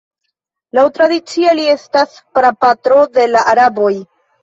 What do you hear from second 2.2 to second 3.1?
prapatro